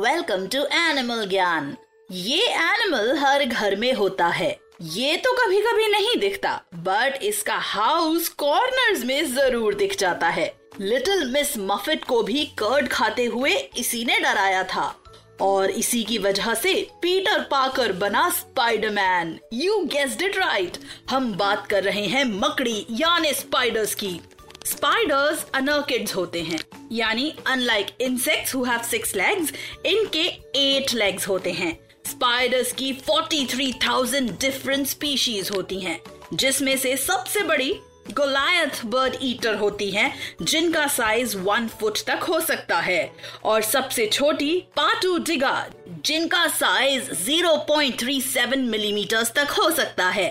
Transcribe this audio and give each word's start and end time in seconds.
Welcome 0.00 0.46
to 0.46 0.58
animal 0.74 1.24
Gyan 1.28 1.66
ये 2.10 2.46
animal 2.50 3.16
हर 3.18 3.44
घर 3.44 3.74
में 3.76 3.92
होता 3.94 4.26
है। 4.28 4.48
ये 4.82 5.16
तो 5.16 5.32
कभी 5.34 5.60
कभी 5.62 5.88
नहीं 5.88 6.16
दिखता 6.20 6.52
बट 6.76 7.18
इसका 7.22 7.56
हाउस 7.64 8.28
कॉर्नर्स 8.38 9.04
में 9.04 9.34
ज़रूर 9.34 9.74
दिख 9.74 9.98
जाता 9.98 10.28
है। 10.28 10.46
लिटिल 10.80 11.26
मिस 11.32 11.56
मफिट 11.60 12.04
को 12.04 12.22
भी 12.22 12.44
कर्ड 12.58 12.88
खाते 12.88 13.24
हुए 13.26 13.52
इसी 13.78 14.04
ने 14.04 14.18
डराया 14.20 14.62
था। 14.64 14.94
और 15.40 15.70
इसी 15.72 16.02
की 16.04 16.18
वजह 16.18 16.54
से 16.54 16.74
पीटर 17.02 17.40
पाकर 17.50 17.92
बना 17.98 18.28
Spiderman 18.30 19.38
you 19.54 19.78
guessed 19.86 20.22
it 20.22 20.36
right 20.38 20.78
हम 21.10 21.32
बात 21.34 21.66
कर 21.66 21.84
रहे 21.84 22.06
हैं 22.06 22.24
मकड़ी, 22.26 22.86
यानी 22.92 23.32
स्पाइडर्स 23.34 23.94
की। 23.94 24.20
स्पाइडर्स 24.70 25.44
अनर्किड्स 25.54 26.14
होते 26.16 26.40
हैं। 26.42 26.58
यानी 26.92 27.32
unlike 27.46 27.86
insects 28.00 28.54
who 28.54 28.62
have 28.64 28.82
six 28.82 29.14
legs 29.16 29.52
इनके 29.86 30.24
एट 30.58 30.94
लेग्स 30.94 31.28
होते 31.28 31.52
हैं। 31.52 31.72
स्पाइडर्स 32.06 32.72
की 32.72 32.92
43,000 33.08 34.30
डिफरेंट 34.40 34.86
स्पीशीज 34.86 35.50
होती 35.50 35.80
हैं 35.80 36.00
जिसमें 36.34 36.76
से 36.78 36.96
सबसे 36.96 37.42
बड़ी 37.42 37.72
गोलायथ 38.10 38.84
बर्ड 38.84 39.16
ईटर 39.22 39.54
होती 39.54 39.90
हैं 39.90 40.12
जिनका 40.42 40.86
साइज़ 40.86 41.36
वन 41.36 41.68
फुट 41.80 41.98
तक 42.06 42.22
हो 42.22 42.40
सकता 42.40 42.78
है। 42.80 43.12
और 43.44 43.62
सबसे 43.62 44.06
छोटी 44.06 44.56
पाटू 44.76 45.18
डिगा 45.18 45.66
जिनका 46.04 46.46
साइज़ 46.46 47.10
0.37 47.24 48.64
मिलीमीटर 48.64 49.24
तक 49.36 49.50
हो 49.50 49.70
सकता 49.70 50.08
है। 50.08 50.28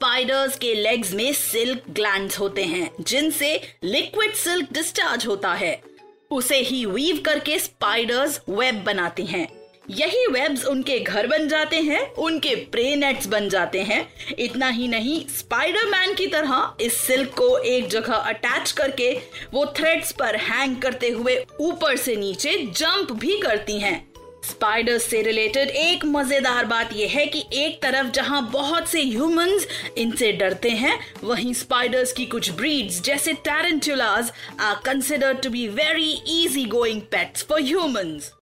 स्पाइडर्स 0.00 0.56
के 0.58 0.74
लेग्स 0.74 1.12
में 1.12 1.32
सिल्क 1.32 1.82
ग्लैंड 1.90 2.32
होते 2.32 2.62
हैं, 2.64 2.90
जिनसे 3.00 3.60
लिक्विड 3.84 4.32
सिल्क 4.32 4.72
डिस्चार्ज 4.72 5.26
होता 5.26 5.52
है। 5.52 5.82
उसे 6.30 6.56
ही 6.56 6.86
वीव 6.86 7.22
करके 7.26 7.58
स्पाइडर्स 7.58 8.40
वेब 8.48 8.82
बनाती 8.84 9.26
हैं। 9.26 9.46
यही 9.90 10.26
वेब्स 10.26 10.64
उनके 10.64 10.98
घर 10.98 11.26
बन 11.26 11.48
जाते 11.48 11.76
हैं, 11.76 12.14
उनके 12.14 12.54
प्रे 12.54 12.96
नेट्स 12.96 13.26
बन 13.26 13.48
जाते 13.48 13.82
हैं। 13.82 14.06
इतना 14.38 14.68
ही 14.68 14.88
नहीं 14.88 15.26
स्पाइडरमैन 15.28 16.14
की 16.14 16.26
तरह 16.26 16.76
इस 16.80 16.96
सिल्क 16.96 17.34
को 17.38 17.58
एक 17.58 17.88
जगह 17.88 18.14
अटैच 18.14 18.72
करके 18.72 19.12
वो 19.52 19.66
थ्रेड्स 19.66 20.12
पर 20.12 20.36
हैंग 20.36 20.82
करते 20.82 21.08
हुए 21.08 21.44
ऊपर 21.60 21.96
से 21.96 22.16
नीचे 22.16 22.56
जंप 22.76 23.12
भी 23.12 23.40
करती 23.40 23.80
हैं। 23.80 24.09
स्पाइडर्स 24.44 25.02
से 25.02 25.20
रिलेटेड 25.22 25.68
एक 25.68 26.04
मज़ेदार 26.04 26.64
बात 26.66 26.92
यह 26.92 27.10
है 27.10 27.26
कि 27.26 27.44
एक 27.52 27.80
तरफ़ 27.82 28.10
जहाँ 28.10 28.42
बहुत 28.52 28.88
से 28.88 29.02
ह्यूमंस 29.02 29.66
इनसे 29.98 30.32
डरते 30.32 30.70
हैं, 30.70 30.98
वहीं 31.24 31.52
स्पाइडर्स 31.54 32.12
की 32.12 32.26
कुछ 32.26 32.50
ब्रीड्स 32.50 33.00
जैसे 33.02 33.32
tarantulas 33.44 34.32
are 34.60 34.80
considered 34.84 35.42
to 35.42 35.50
be 35.50 35.66
very 35.68 36.10
easy 36.42 36.64
going 36.64 37.00
pets 37.10 37.44
for 37.44 37.62
humans 37.62 38.32